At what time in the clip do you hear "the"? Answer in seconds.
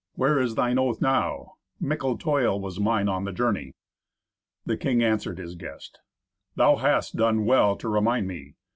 3.25-3.31, 4.65-4.75